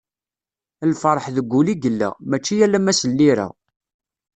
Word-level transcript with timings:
Lferḥ 0.91 1.25
deg 1.35 1.47
wul 1.53 1.67
i 1.73 1.75
yella, 1.83 2.09
mačči 2.29 2.55
alamma 2.65 2.93
s 2.99 3.01
llira. 3.11 3.47